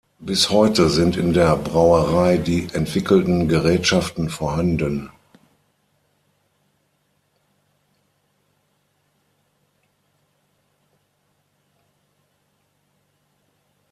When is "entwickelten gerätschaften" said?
2.73-4.31